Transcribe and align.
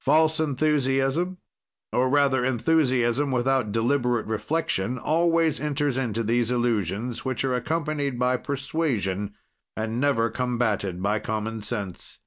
"False 0.00 0.40
enthusiasm, 0.40 1.36
or 1.92 2.08
rather 2.08 2.42
enthusiasm 2.46 3.30
without 3.30 3.72
deliberate 3.72 4.24
reflection, 4.26 4.98
always 4.98 5.60
enters 5.60 5.98
into 5.98 6.22
these 6.22 6.50
illusions, 6.50 7.26
which 7.26 7.44
are 7.44 7.54
accompanied 7.54 8.18
by 8.18 8.38
persuasion 8.38 9.34
and 9.76 10.00
never 10.00 10.30
combatted 10.30 11.02
by 11.02 11.18
common 11.18 11.60
sense. 11.60 12.20